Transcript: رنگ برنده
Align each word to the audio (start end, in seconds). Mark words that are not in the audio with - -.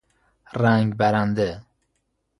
رنگ 0.53 0.93
برنده 0.95 1.61